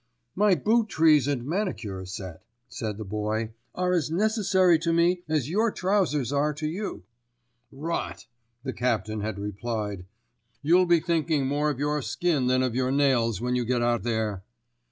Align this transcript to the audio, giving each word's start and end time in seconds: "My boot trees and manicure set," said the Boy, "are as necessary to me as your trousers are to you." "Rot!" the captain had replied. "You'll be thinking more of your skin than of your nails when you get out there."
"My 0.35 0.55
boot 0.55 0.89
trees 0.89 1.27
and 1.27 1.45
manicure 1.45 2.05
set," 2.05 2.41
said 2.67 2.97
the 2.97 3.03
Boy, 3.05 3.51
"are 3.75 3.93
as 3.93 4.09
necessary 4.09 4.79
to 4.79 4.91
me 4.91 5.21
as 5.29 5.47
your 5.47 5.71
trousers 5.71 6.33
are 6.33 6.55
to 6.55 6.65
you." 6.65 7.03
"Rot!" 7.71 8.25
the 8.63 8.73
captain 8.73 9.21
had 9.21 9.37
replied. 9.37 10.07
"You'll 10.63 10.87
be 10.87 11.01
thinking 11.01 11.45
more 11.45 11.69
of 11.69 11.77
your 11.77 12.01
skin 12.01 12.47
than 12.47 12.63
of 12.63 12.73
your 12.73 12.91
nails 12.91 13.41
when 13.41 13.55
you 13.55 13.63
get 13.63 13.83
out 13.83 14.01
there." 14.01 14.41